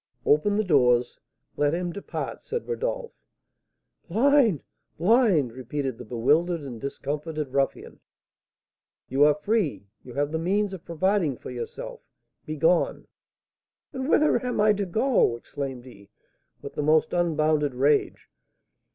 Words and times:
"Open 0.25 0.55
the 0.57 0.63
doors, 0.63 1.19
let 1.57 1.75
him 1.75 1.93
depart!" 1.93 2.41
said 2.41 2.67
Rodolph. 2.67 3.11
"Blind! 4.09 4.63
blind!" 4.97 5.51
repeated 5.53 5.99
the 5.99 6.05
bewildered 6.05 6.61
and 6.61 6.81
discomfited 6.81 7.49
ruffian. 7.53 7.99
"You 9.09 9.25
are 9.25 9.35
free; 9.35 9.85
you 10.03 10.15
have 10.15 10.31
the 10.31 10.39
means 10.39 10.73
of 10.73 10.85
providing 10.85 11.37
for 11.37 11.51
yourself; 11.51 12.01
begone!" 12.47 13.09
"And 13.93 14.09
whither 14.09 14.43
am 14.43 14.59
I 14.59 14.73
to 14.73 14.87
go?" 14.87 15.35
exclaimed 15.35 15.85
he, 15.85 16.09
with 16.63 16.73
the 16.73 16.81
most 16.81 17.13
unbounded 17.13 17.75
rage. 17.75 18.27